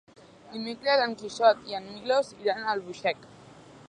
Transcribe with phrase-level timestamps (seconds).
[0.53, 3.29] Dimecres en Quixot i en Milos iran a Albuixec.